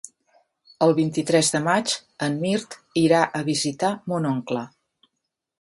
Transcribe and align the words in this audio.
El 0.85 0.93
vint-i-tres 0.99 1.51
de 1.57 1.61
maig 1.67 1.93
en 2.29 2.39
Mirt 2.45 2.79
irà 3.05 3.23
a 3.41 3.45
visitar 3.51 3.95
mon 4.15 4.27
oncle. 4.35 4.69